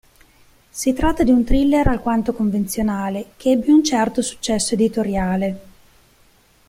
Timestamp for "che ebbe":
3.37-3.71